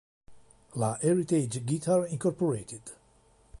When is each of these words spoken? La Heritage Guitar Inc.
La 0.83 0.97
Heritage 1.03 1.59
Guitar 1.63 2.07
Inc. 2.07 2.89